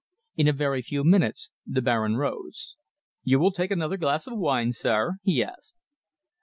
[0.35, 2.75] In a very few minutes the Baron rose.
[3.21, 5.75] "You will take another glass of wine, sir?" he asked.